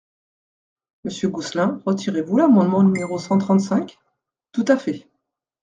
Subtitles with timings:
[1.03, 3.99] Monsieur Gosselin, retirez-vous l’amendement numéro cent trente-cinq?
[4.51, 5.07] Tout à fait.